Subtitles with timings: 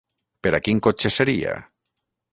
[0.47, 1.55] Per a quin cotxe seria?